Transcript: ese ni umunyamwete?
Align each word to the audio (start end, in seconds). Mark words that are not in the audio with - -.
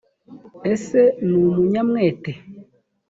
ese 0.73 1.01
ni 1.25 1.35
umunyamwete? 1.43 2.31